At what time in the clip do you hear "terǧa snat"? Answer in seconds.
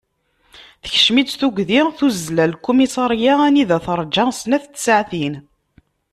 3.85-4.65